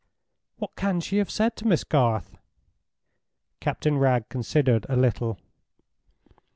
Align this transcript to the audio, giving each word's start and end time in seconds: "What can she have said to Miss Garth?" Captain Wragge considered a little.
"What 0.57 0.75
can 0.75 0.99
she 0.99 1.17
have 1.17 1.29
said 1.29 1.55
to 1.57 1.67
Miss 1.67 1.83
Garth?" 1.83 2.35
Captain 3.59 3.99
Wragge 3.99 4.27
considered 4.29 4.87
a 4.89 4.95
little. 4.95 5.37